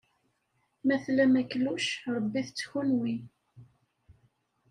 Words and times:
Ma 0.85 0.97
tlam 1.03 1.33
akluc, 1.41 1.87
ṛebbit-t 2.15 2.65
kenwi. 2.69 3.15